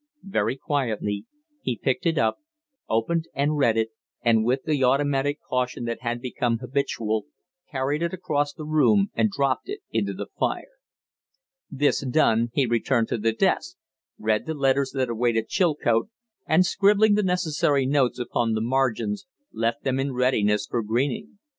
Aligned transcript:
Very 0.23 0.57
quietly 0.57 1.27
he 1.61 1.77
picked 1.77 2.07
it 2.07 2.17
up, 2.17 2.39
opened 2.89 3.27
and 3.35 3.57
read 3.59 3.77
it, 3.77 3.89
and, 4.23 4.43
with 4.43 4.63
the 4.63 4.83
automatic 4.83 5.37
caution 5.47 5.85
that 5.85 6.01
had 6.01 6.19
become 6.23 6.57
habitual, 6.57 7.25
carried 7.71 8.01
it 8.01 8.11
across 8.11 8.51
the 8.51 8.65
room 8.65 9.11
and 9.13 9.29
dropped 9.29 9.69
it 9.69 9.81
in 9.91 10.05
the 10.05 10.25
fire. 10.39 10.71
This 11.69 12.03
done, 12.03 12.49
he 12.55 12.65
returned 12.65 13.09
to 13.09 13.19
the 13.19 13.31
desk, 13.31 13.75
read 14.17 14.47
the 14.47 14.55
letters 14.55 14.89
that 14.95 15.07
awaited 15.09 15.49
Chilcote, 15.49 16.09
and, 16.47 16.65
scribbling 16.65 17.13
the 17.13 17.21
necessary 17.21 17.85
notes 17.85 18.17
upon 18.17 18.53
the 18.53 18.61
margins, 18.61 19.27
left 19.53 19.83
them 19.83 19.99
in 19.99 20.13
readiness 20.13 20.65
for 20.65 20.81
Greening. 20.81 21.37